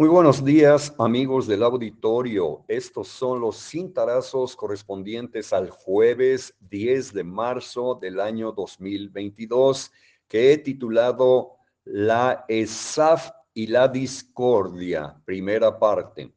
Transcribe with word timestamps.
Muy 0.00 0.08
buenos 0.08 0.44
días, 0.44 0.94
amigos 0.96 1.48
del 1.48 1.64
auditorio. 1.64 2.64
Estos 2.68 3.08
son 3.08 3.40
los 3.40 3.56
cintarazos 3.56 4.54
correspondientes 4.54 5.52
al 5.52 5.70
jueves 5.70 6.54
10 6.60 7.14
de 7.14 7.24
marzo 7.24 7.98
del 8.00 8.20
año 8.20 8.52
2022, 8.52 9.90
que 10.28 10.52
he 10.52 10.58
titulado 10.58 11.56
La 11.82 12.44
ESAF 12.46 13.28
y 13.52 13.66
la 13.66 13.88
discordia, 13.88 15.20
primera 15.24 15.76
parte. 15.76 16.32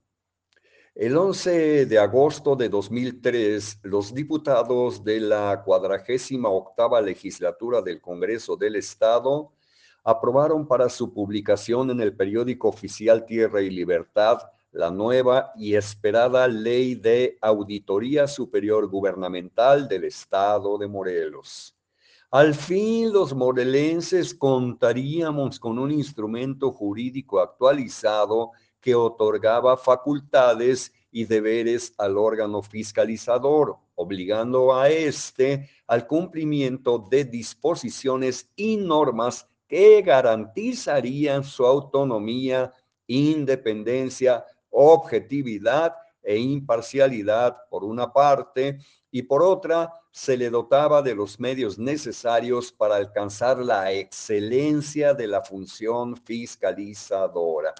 El 0.95 1.15
11 1.15 1.85
de 1.85 1.99
agosto 1.99 2.55
de 2.55 2.67
2003, 2.67 3.81
los 3.83 4.11
diputados 4.11 5.03
de 5.03 5.19
la 5.19 5.61
cuadragésima 5.63 6.49
octava 6.49 6.99
legislatura 6.99 7.83
del 7.83 8.01
Congreso 8.01 8.57
del 8.57 8.77
Estado 8.77 9.51
aprobaron 10.03 10.67
para 10.67 10.89
su 10.89 11.13
publicación 11.13 11.91
en 11.91 12.01
el 12.01 12.15
periódico 12.15 12.69
oficial 12.69 13.25
Tierra 13.25 13.61
y 13.61 13.69
Libertad 13.69 14.39
la 14.71 14.89
nueva 14.89 15.51
y 15.57 15.75
esperada 15.75 16.47
Ley 16.47 16.95
de 16.95 17.37
Auditoría 17.41 18.25
Superior 18.25 18.87
Gubernamental 18.87 19.87
del 19.87 20.05
Estado 20.05 20.77
de 20.77 20.87
Morelos. 20.87 21.75
Al 22.29 22.55
fin 22.55 23.11
los 23.11 23.33
morelenses 23.33 24.33
contaríamos 24.33 25.59
con 25.59 25.77
un 25.77 25.91
instrumento 25.91 26.71
jurídico 26.71 27.41
actualizado 27.41 28.51
que 28.79 28.95
otorgaba 28.95 29.75
facultades 29.75 30.93
y 31.11 31.25
deberes 31.25 31.93
al 31.97 32.17
órgano 32.17 32.61
fiscalizador, 32.61 33.75
obligando 33.95 34.73
a 34.73 34.89
éste 34.89 35.69
al 35.85 36.07
cumplimiento 36.07 36.97
de 37.11 37.25
disposiciones 37.25 38.49
y 38.55 38.77
normas 38.77 39.45
que 39.71 40.01
garantizarían 40.01 41.45
su 41.45 41.65
autonomía, 41.65 42.73
independencia, 43.07 44.45
objetividad 44.69 45.95
e 46.21 46.35
imparcialidad 46.37 47.55
por 47.69 47.85
una 47.85 48.11
parte 48.11 48.79
y 49.09 49.21
por 49.21 49.41
otra 49.41 49.93
se 50.11 50.35
le 50.35 50.49
dotaba 50.49 51.01
de 51.01 51.15
los 51.15 51.39
medios 51.39 51.79
necesarios 51.79 52.73
para 52.73 52.97
alcanzar 52.97 53.59
la 53.59 53.93
excelencia 53.93 55.13
de 55.13 55.27
la 55.27 55.41
función 55.41 56.17
fiscalizadora. 56.17 57.73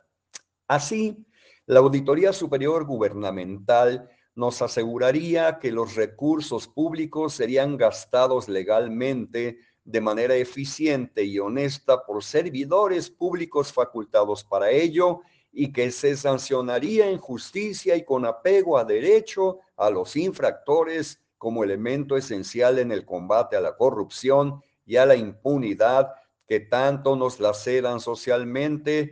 Así, 0.70 1.26
la 1.66 1.82
Auditoría 1.82 2.32
Superior 2.32 2.86
Gubernamental 2.86 4.10
nos 4.34 4.62
aseguraría 4.62 5.60
que 5.60 5.74
los 5.74 5.96
recursos 5.96 6.70
públicos 6.70 7.34
serían 7.34 7.76
gastados 7.76 8.48
legalmente 8.48 9.58
de 9.84 10.02
manera 10.02 10.36
eficiente 10.36 11.24
y 11.24 11.40
honesta 11.40 12.06
por 12.06 12.24
servidores 12.24 13.10
públicos 13.10 13.74
facultados 13.74 14.44
para 14.44 14.70
ello 14.70 15.22
y 15.52 15.72
que 15.72 15.92
se 15.92 16.16
sancionaría 16.16 17.10
en 17.10 17.18
justicia 17.18 17.96
y 17.96 18.06
con 18.06 18.26
apego 18.26 18.78
a 18.78 18.86
derecho 18.86 19.60
a 19.76 19.90
los 19.90 20.16
infractores 20.16 21.20
como 21.38 21.64
elemento 21.64 22.16
esencial 22.16 22.80
en 22.80 22.92
el 22.92 23.06
combate 23.06 23.58
a 23.58 23.62
la 23.62 23.76
corrupción 23.76 24.62
y 24.86 24.98
a 24.98 25.06
la 25.06 25.16
impunidad 25.16 26.14
que 26.48 26.60
tanto 26.60 27.16
nos 27.16 27.40
laceran 27.40 28.00
socialmente 28.00 29.12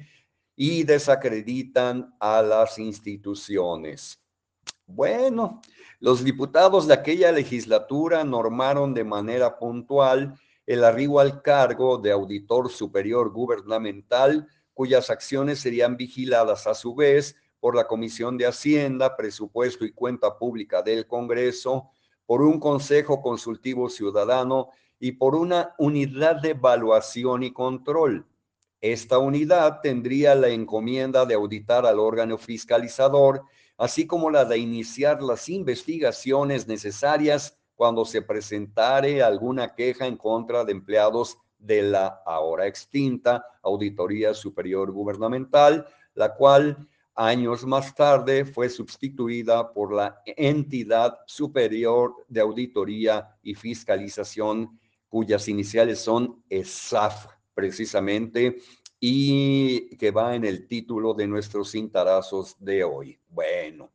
y 0.56 0.84
desacreditan 0.84 2.14
a 2.20 2.42
las 2.42 2.78
instituciones. 2.78 4.22
Bueno, 4.86 5.62
los 6.00 6.24
diputados 6.24 6.88
de 6.88 6.94
aquella 6.94 7.32
legislatura 7.32 8.24
normaron 8.24 8.94
de 8.94 9.04
manera 9.04 9.58
puntual 9.58 10.38
el 10.70 10.84
arribo 10.84 11.20
al 11.20 11.42
cargo 11.42 11.98
de 11.98 12.12
auditor 12.12 12.70
superior 12.70 13.32
gubernamental, 13.32 14.48
cuyas 14.76 15.10
acciones 15.10 15.60
serían 15.60 15.98
vigiladas 15.98 16.68
a 16.68 16.76
su 16.76 16.94
vez 16.94 17.36
por 17.60 17.76
la 17.76 17.88
Comisión 17.88 18.38
de 18.38 18.46
Hacienda, 18.46 19.18
Presupuesto 19.18 19.84
y 19.84 19.94
Cuenta 19.94 20.38
Pública 20.38 20.84
del 20.84 21.08
Congreso, 21.08 21.90
por 22.28 22.44
un 22.44 22.60
Consejo 22.60 23.20
Consultivo 23.20 23.90
Ciudadano 23.90 24.70
y 25.00 25.14
por 25.14 25.34
una 25.34 25.74
unidad 25.80 26.36
de 26.36 26.52
evaluación 26.52 27.42
y 27.42 27.52
control. 27.52 28.28
Esta 28.80 29.18
unidad 29.18 29.82
tendría 29.82 30.36
la 30.36 30.50
encomienda 30.50 31.26
de 31.26 31.34
auditar 31.34 31.88
al 31.88 31.98
órgano 31.98 32.38
fiscalizador, 32.38 33.42
así 33.76 34.06
como 34.06 34.30
la 34.30 34.46
de 34.46 34.60
iniciar 34.60 35.24
las 35.24 35.50
investigaciones 35.50 36.68
necesarias 36.68 37.59
cuando 37.80 38.04
se 38.04 38.22
presentare 38.22 39.24
alguna 39.24 39.74
queja 39.74 40.06
en 40.06 40.18
contra 40.18 40.66
de 40.66 40.74
empleados 40.74 41.38
de 41.58 41.82
la 41.82 42.22
ahora 42.26 42.68
extinta 42.68 43.46
Auditoría 43.62 44.34
Superior 44.34 44.92
Gubernamental, 44.92 45.88
la 46.14 46.36
cual 46.36 46.90
años 47.16 47.66
más 47.66 47.96
tarde 47.96 48.44
fue 48.44 48.68
sustituida 48.68 49.72
por 49.72 49.94
la 49.94 50.22
Entidad 50.26 51.20
Superior 51.26 52.16
de 52.28 52.42
Auditoría 52.42 53.34
y 53.44 53.56
Fiscalización, 53.56 54.78
cuyas 55.08 55.48
iniciales 55.48 56.00
son 56.00 56.44
ESAF, 56.50 57.28
precisamente, 57.54 58.58
y 59.00 59.96
que 59.96 60.12
va 60.12 60.36
en 60.36 60.44
el 60.44 60.68
título 60.68 61.14
de 61.14 61.28
nuestros 61.28 61.72
cintarazos 61.72 62.58
de 62.60 62.84
hoy. 62.84 63.18
Bueno, 63.30 63.90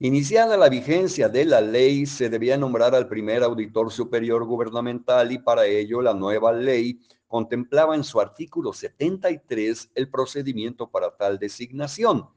Iniciada 0.00 0.56
la 0.56 0.68
vigencia 0.68 1.28
de 1.28 1.44
la 1.44 1.60
ley, 1.60 2.06
se 2.06 2.30
debía 2.30 2.56
nombrar 2.56 2.94
al 2.94 3.08
primer 3.08 3.42
auditor 3.42 3.90
superior 3.90 4.44
gubernamental 4.44 5.32
y 5.32 5.38
para 5.38 5.66
ello 5.66 6.00
la 6.00 6.14
nueva 6.14 6.52
ley 6.52 7.00
contemplaba 7.26 7.96
en 7.96 8.04
su 8.04 8.20
artículo 8.20 8.72
73 8.72 9.90
el 9.96 10.08
procedimiento 10.08 10.88
para 10.88 11.16
tal 11.16 11.36
designación. 11.40 12.28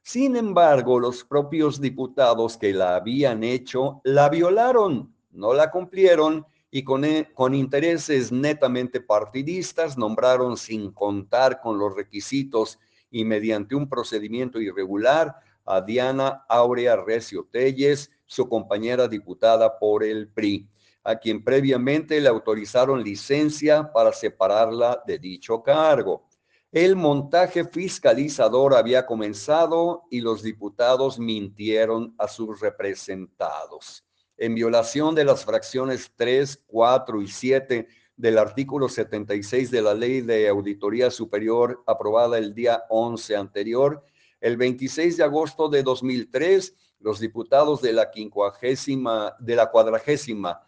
Sin 0.00 0.34
embargo, 0.34 0.98
los 0.98 1.22
propios 1.22 1.78
diputados 1.78 2.56
que 2.56 2.72
la 2.72 2.96
habían 2.96 3.44
hecho 3.44 4.00
la 4.02 4.30
violaron, 4.30 5.14
no 5.30 5.52
la 5.52 5.70
cumplieron 5.70 6.46
y 6.70 6.84
con, 6.84 7.04
e, 7.04 7.28
con 7.34 7.54
intereses 7.54 8.32
netamente 8.32 8.98
partidistas 8.98 9.98
nombraron 9.98 10.56
sin 10.56 10.90
contar 10.90 11.60
con 11.60 11.78
los 11.78 11.94
requisitos 11.94 12.78
y 13.10 13.26
mediante 13.26 13.74
un 13.74 13.90
procedimiento 13.90 14.58
irregular 14.58 15.34
a 15.70 15.80
Diana 15.80 16.44
Aurea 16.48 16.96
Recio 16.96 17.48
Telles, 17.50 18.10
su 18.26 18.48
compañera 18.48 19.08
diputada 19.08 19.78
por 19.78 20.02
el 20.04 20.28
PRI, 20.28 20.68
a 21.04 21.16
quien 21.16 21.42
previamente 21.44 22.20
le 22.20 22.28
autorizaron 22.28 23.02
licencia 23.02 23.92
para 23.92 24.12
separarla 24.12 25.02
de 25.06 25.18
dicho 25.18 25.62
cargo. 25.62 26.28
El 26.72 26.94
montaje 26.94 27.64
fiscalizador 27.64 28.74
había 28.74 29.04
comenzado 29.06 30.04
y 30.10 30.20
los 30.20 30.42
diputados 30.42 31.18
mintieron 31.18 32.14
a 32.18 32.28
sus 32.28 32.60
representados. 32.60 34.04
En 34.36 34.54
violación 34.54 35.14
de 35.14 35.24
las 35.24 35.44
fracciones 35.44 36.12
3, 36.16 36.62
4 36.66 37.22
y 37.22 37.28
7 37.28 37.88
del 38.16 38.38
artículo 38.38 38.88
76 38.88 39.70
de 39.70 39.82
la 39.82 39.94
Ley 39.94 40.20
de 40.20 40.48
Auditoría 40.48 41.10
Superior 41.10 41.82
aprobada 41.86 42.38
el 42.38 42.54
día 42.54 42.84
11 42.90 43.36
anterior, 43.36 44.04
el 44.40 44.56
26 44.56 45.16
de 45.16 45.24
agosto 45.24 45.68
de 45.68 45.82
2003, 45.82 46.76
los 47.00 47.18
diputados 47.20 47.82
de 47.82 47.92
la 47.92 48.10
quincuagésima, 48.10 49.36
de 49.38 49.56
la 49.56 49.70
cuadragésima 49.70 50.62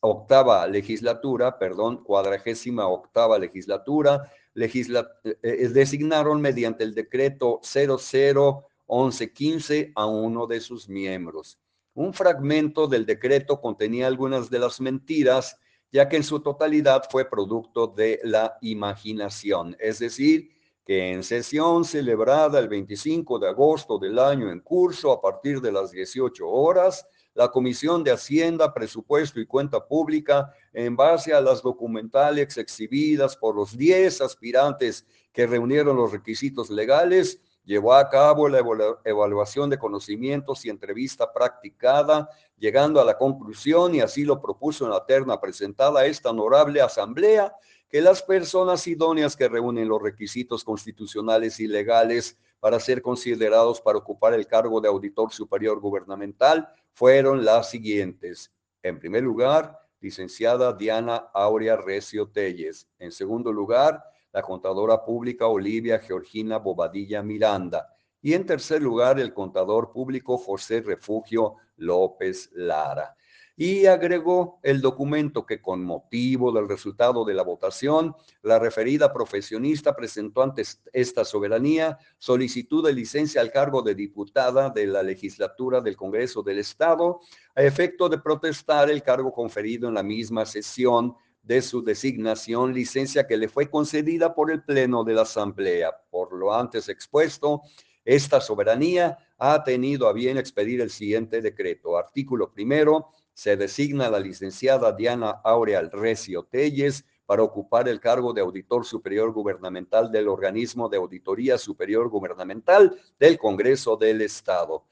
octava 0.00 0.66
legislatura, 0.66 1.58
perdón, 1.58 2.02
cuadragésima 2.02 2.88
octava 2.88 3.38
legislatura, 3.38 4.32
legisla, 4.54 5.06
eh, 5.24 5.36
eh, 5.42 5.68
designaron 5.68 6.40
mediante 6.40 6.84
el 6.84 6.94
decreto 6.94 7.60
001115 7.62 9.92
a 9.94 10.06
uno 10.06 10.46
de 10.46 10.60
sus 10.60 10.88
miembros. 10.88 11.58
Un 11.94 12.12
fragmento 12.12 12.88
del 12.88 13.06
decreto 13.06 13.60
contenía 13.60 14.06
algunas 14.06 14.50
de 14.50 14.58
las 14.58 14.80
mentiras, 14.80 15.58
ya 15.90 16.06
que 16.08 16.16
en 16.16 16.24
su 16.24 16.40
totalidad 16.40 17.04
fue 17.10 17.28
producto 17.28 17.86
de 17.86 18.20
la 18.24 18.58
imaginación, 18.60 19.76
es 19.78 20.00
decir, 20.00 20.57
que 20.88 21.12
en 21.12 21.22
sesión 21.22 21.84
celebrada 21.84 22.58
el 22.58 22.66
25 22.66 23.38
de 23.38 23.48
agosto 23.50 23.98
del 23.98 24.18
año 24.18 24.50
en 24.50 24.60
curso 24.60 25.12
a 25.12 25.20
partir 25.20 25.60
de 25.60 25.70
las 25.70 25.90
18 25.90 26.48
horas, 26.48 27.06
la 27.34 27.50
Comisión 27.50 28.02
de 28.02 28.10
Hacienda, 28.10 28.72
Presupuesto 28.72 29.38
y 29.38 29.44
Cuenta 29.44 29.86
Pública, 29.86 30.50
en 30.72 30.96
base 30.96 31.34
a 31.34 31.42
las 31.42 31.60
documentales 31.60 32.56
exhibidas 32.56 33.36
por 33.36 33.54
los 33.54 33.76
10 33.76 34.22
aspirantes 34.22 35.06
que 35.30 35.46
reunieron 35.46 35.94
los 35.94 36.10
requisitos 36.10 36.70
legales, 36.70 37.38
llevó 37.68 37.92
a 37.92 38.08
cabo 38.08 38.48
la 38.48 38.64
evaluación 39.04 39.68
de 39.68 39.78
conocimientos 39.78 40.64
y 40.64 40.70
entrevista 40.70 41.30
practicada, 41.30 42.30
llegando 42.56 42.98
a 42.98 43.04
la 43.04 43.18
conclusión, 43.18 43.94
y 43.94 44.00
así 44.00 44.24
lo 44.24 44.40
propuso 44.40 44.86
en 44.86 44.90
la 44.92 45.04
terna 45.04 45.38
presentada 45.38 46.00
a 46.00 46.06
esta 46.06 46.30
honorable 46.30 46.80
asamblea, 46.80 47.52
que 47.90 48.00
las 48.00 48.22
personas 48.22 48.86
idóneas 48.86 49.36
que 49.36 49.50
reúnen 49.50 49.86
los 49.86 50.00
requisitos 50.00 50.64
constitucionales 50.64 51.60
y 51.60 51.66
legales 51.66 52.38
para 52.58 52.80
ser 52.80 53.02
considerados 53.02 53.82
para 53.82 53.98
ocupar 53.98 54.32
el 54.32 54.46
cargo 54.46 54.80
de 54.80 54.88
auditor 54.88 55.30
superior 55.30 55.78
gubernamental 55.78 56.70
fueron 56.94 57.44
las 57.44 57.68
siguientes. 57.68 58.50
En 58.82 58.98
primer 58.98 59.24
lugar, 59.24 59.78
licenciada 60.00 60.72
Diana 60.72 61.28
Aurea 61.34 61.76
Recio 61.76 62.28
Telles. 62.28 62.88
En 62.98 63.12
segundo 63.12 63.52
lugar, 63.52 64.02
la 64.38 64.42
contadora 64.42 65.04
pública 65.04 65.48
Olivia 65.48 65.98
Georgina 65.98 66.58
Bobadilla 66.58 67.24
Miranda. 67.24 67.88
Y 68.22 68.34
en 68.34 68.46
tercer 68.46 68.80
lugar, 68.80 69.18
el 69.18 69.34
contador 69.34 69.90
público 69.90 70.38
José 70.38 70.80
Refugio 70.80 71.56
López 71.76 72.48
Lara 72.54 73.16
y 73.60 73.86
agregó 73.86 74.60
el 74.62 74.80
documento 74.80 75.44
que 75.44 75.60
con 75.60 75.82
motivo 75.82 76.52
del 76.52 76.68
resultado 76.68 77.24
de 77.24 77.34
la 77.34 77.42
votación, 77.42 78.14
la 78.42 78.60
referida 78.60 79.12
profesionista 79.12 79.96
presentó 79.96 80.44
ante 80.44 80.62
esta 80.92 81.24
soberanía 81.24 81.98
solicitud 82.18 82.86
de 82.86 82.92
licencia 82.92 83.40
al 83.40 83.50
cargo 83.50 83.82
de 83.82 83.96
diputada 83.96 84.70
de 84.70 84.86
la 84.86 85.02
legislatura 85.02 85.80
del 85.80 85.96
Congreso 85.96 86.40
del 86.44 86.60
Estado 86.60 87.18
a 87.56 87.64
efecto 87.64 88.08
de 88.08 88.18
protestar 88.18 88.92
el 88.92 89.02
cargo 89.02 89.32
conferido 89.32 89.88
en 89.88 89.94
la 89.94 90.04
misma 90.04 90.46
sesión 90.46 91.16
de 91.48 91.62
su 91.62 91.82
designación, 91.82 92.74
licencia 92.74 93.26
que 93.26 93.38
le 93.38 93.48
fue 93.48 93.70
concedida 93.70 94.34
por 94.34 94.50
el 94.52 94.62
Pleno 94.62 95.02
de 95.02 95.14
la 95.14 95.22
Asamblea. 95.22 95.90
Por 96.10 96.34
lo 96.34 96.52
antes 96.52 96.90
expuesto, 96.90 97.62
esta 98.04 98.38
soberanía 98.42 99.16
ha 99.38 99.64
tenido 99.64 100.08
a 100.08 100.12
bien 100.12 100.36
expedir 100.36 100.82
el 100.82 100.90
siguiente 100.90 101.40
decreto. 101.40 101.96
Artículo 101.96 102.52
primero 102.52 103.08
se 103.32 103.56
designa 103.56 104.08
a 104.08 104.10
la 104.10 104.20
licenciada 104.20 104.92
Diana 104.92 105.40
Aureal 105.42 105.90
Recio 105.90 106.42
Telles 106.42 107.06
para 107.24 107.42
ocupar 107.42 107.88
el 107.88 107.98
cargo 107.98 108.34
de 108.34 108.42
auditor 108.42 108.84
superior 108.84 109.32
gubernamental 109.32 110.12
del 110.12 110.28
organismo 110.28 110.90
de 110.90 110.98
auditoría 110.98 111.56
superior 111.56 112.10
gubernamental 112.10 112.94
del 113.18 113.38
Congreso 113.38 113.96
del 113.96 114.20
Estado. 114.20 114.84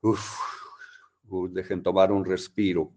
Uf, 0.00 0.26
dejen 1.50 1.82
tomar 1.82 2.12
un 2.12 2.24
respiro. 2.24 2.94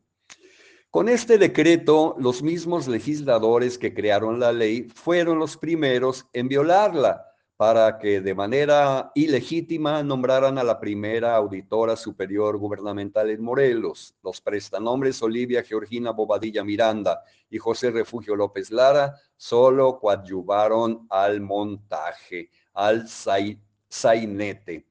Con 0.95 1.09
este 1.09 1.37
decreto, 1.37 2.15
los 2.19 2.41
mismos 2.41 2.87
legisladores 2.87 3.77
que 3.77 3.93
crearon 3.93 4.39
la 4.39 4.53
ley 4.53 4.83
fueron 4.83 5.39
los 5.39 5.57
primeros 5.57 6.25
en 6.31 6.47
violarla 6.47 7.33
para 7.57 7.97
que 7.97 8.21
de 8.21 8.33
manera 8.33 9.11
ilegítima 9.13 10.01
nombraran 10.03 10.57
a 10.57 10.63
la 10.63 10.79
primera 10.79 11.35
auditora 11.35 11.97
superior 11.97 12.57
gubernamental 12.57 13.29
en 13.29 13.43
Morelos. 13.43 14.15
Los 14.23 14.39
prestanombres 14.39 15.21
Olivia 15.21 15.63
Georgina 15.63 16.11
Bobadilla 16.11 16.63
Miranda 16.63 17.21
y 17.49 17.57
José 17.57 17.91
Refugio 17.91 18.37
López 18.37 18.71
Lara 18.71 19.15
solo 19.35 19.99
coadyuvaron 19.99 21.07
al 21.09 21.41
montaje, 21.41 22.49
al 22.73 23.05
sainete. 23.89 24.87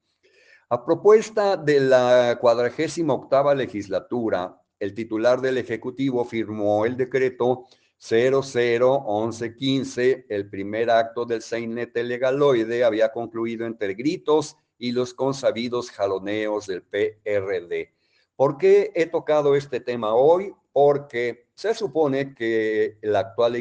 A 0.69 0.85
propuesta 0.85 1.57
de 1.57 1.79
la 1.79 2.37
cuadragésima 2.39 3.15
octava 3.15 3.55
legislatura, 3.55 4.55
el 4.85 4.93
titular 4.93 5.41
del 5.41 5.57
Ejecutivo 5.57 6.23
firmó 6.25 6.85
el 6.85 6.95
decreto 6.95 7.65
001115, 7.97 10.27
el 10.29 10.47
primer 10.47 10.91
acto 10.91 11.25
del 11.25 11.41
sainete 11.41 12.03
legaloide 12.03 12.83
había 12.83 13.11
concluido 13.11 13.65
entre 13.65 13.95
gritos 13.95 14.57
y 14.77 14.91
los 14.91 15.15
consabidos 15.15 15.89
jaloneos 15.89 16.67
del 16.67 16.83
PRD. 16.83 17.95
¿Por 18.35 18.59
qué 18.59 18.91
he 18.93 19.07
tocado 19.07 19.55
este 19.55 19.79
tema 19.79 20.13
hoy? 20.13 20.53
Porque 20.71 21.47
se 21.55 21.73
supone 21.73 22.35
que 22.35 22.99
la 23.01 23.21
actual 23.21 23.53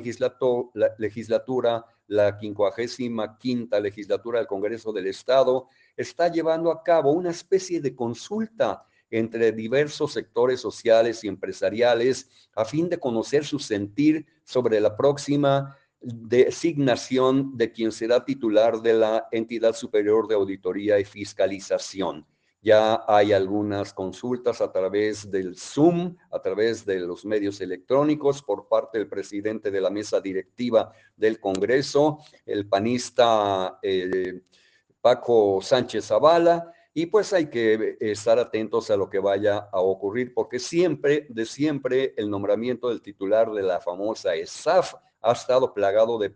legislatura, 0.99 1.87
la 2.09 2.39
55 2.39 3.39
quinta 3.39 3.81
legislatura 3.81 4.41
del 4.41 4.49
Congreso 4.49 4.93
del 4.93 5.07
Estado, 5.07 5.69
está 5.97 6.29
llevando 6.29 6.71
a 6.71 6.83
cabo 6.83 7.13
una 7.13 7.31
especie 7.31 7.81
de 7.81 7.97
consulta 7.97 8.85
entre 9.19 9.53
diversos 9.53 10.13
sectores 10.13 10.61
sociales 10.61 11.23
y 11.23 11.29
empresariales 11.29 12.29
a 12.57 12.65
fin 12.65 12.89
de 12.89 12.99
conocer 12.99 13.45
su 13.45 13.61
sentir 13.61 14.27
sobre 14.43 14.81
la 14.81 14.97
próxima 14.97 15.77
designación 16.01 17.57
de 17.57 17.71
quien 17.71 17.93
será 17.93 18.25
titular 18.25 18.83
de 18.83 18.95
la 18.95 19.29
entidad 19.31 19.75
superior 19.75 20.27
de 20.27 20.35
auditoría 20.35 20.99
y 20.99 21.05
fiscalización. 21.05 22.27
Ya 22.61 23.05
hay 23.07 23.33
algunas 23.33 23.95
consultas 23.95 24.61
a 24.61 24.73
través 24.73 25.31
del 25.31 25.57
Zoom, 25.57 26.17
a 26.33 26.41
través 26.41 26.85
de 26.85 26.99
los 26.99 27.25
medios 27.25 27.61
electrónicos 27.61 28.43
por 28.43 28.67
parte 28.67 28.99
del 28.99 29.07
presidente 29.07 29.71
de 29.71 29.81
la 29.81 29.91
mesa 29.91 30.21
directiva 30.21 30.91
del 31.17 31.39
Congreso, 31.39 32.19
el 32.45 32.67
panista 32.67 33.79
eh, 33.81 34.41
Paco 35.01 35.61
Sánchez 35.63 36.07
Zavala, 36.07 36.74
y 36.97 37.07
pues 37.07 37.33
hay 37.33 37.51
que 37.51 37.97
estar 38.01 38.39
atentos 38.39 38.89
a 38.89 38.97
lo 38.97 39.11
que 39.11 39.19
vaya 39.19 39.69
a 39.73 39.81
ocurrir, 39.81 40.33
porque 40.33 40.61
siempre, 40.61 41.27
de 41.29 41.45
siempre, 41.45 42.15
el 42.17 42.31
nombramiento 42.31 42.89
del 42.89 43.03
titular 43.03 43.51
de 43.51 43.63
la 43.63 43.81
famosa 43.81 44.37
ESAF 44.37 44.95
ha 45.21 45.33
estado 45.33 45.75
plagado 45.75 46.19
de 46.19 46.33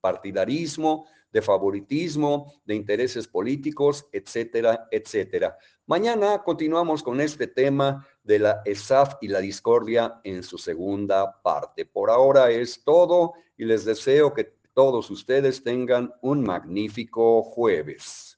partidarismo, 0.00 1.06
de 1.32 1.40
favoritismo, 1.40 2.52
de 2.66 2.74
intereses 2.74 3.26
políticos, 3.26 4.06
etcétera, 4.12 4.88
etcétera. 4.90 5.56
Mañana 5.86 6.42
continuamos 6.44 7.02
con 7.02 7.22
este 7.22 7.46
tema 7.46 8.06
de 8.22 8.40
la 8.40 8.60
ESAF 8.66 9.14
y 9.22 9.28
la 9.28 9.40
discordia 9.40 10.20
en 10.22 10.42
su 10.42 10.58
segunda 10.58 11.40
parte. 11.40 11.86
Por 11.86 12.10
ahora 12.10 12.50
es 12.50 12.84
todo 12.84 13.32
y 13.56 13.64
les 13.64 13.86
deseo 13.86 14.34
que 14.34 14.52
todos 14.74 15.10
ustedes 15.10 15.62
tengan 15.62 16.12
un 16.20 16.42
magnífico 16.42 17.42
jueves. 17.42 18.31